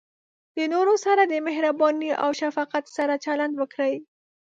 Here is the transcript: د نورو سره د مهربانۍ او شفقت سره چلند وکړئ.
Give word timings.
د 0.55 0.57
نورو 0.73 0.93
سره 1.05 1.21
د 1.25 1.33
مهربانۍ 1.47 2.11
او 2.23 2.29
شفقت 2.41 2.85
سره 2.97 3.13
چلند 3.25 3.53
وکړئ. 3.57 3.95